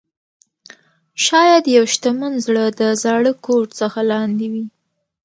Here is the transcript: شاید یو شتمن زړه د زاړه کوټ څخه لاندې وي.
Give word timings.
شاید 1.25 1.63
یو 1.75 1.83
شتمن 1.93 2.33
زړه 2.45 2.63
د 2.79 2.81
زاړه 3.03 3.31
کوټ 3.45 3.67
څخه 3.81 3.99
لاندې 4.11 4.47
وي. 4.53 4.65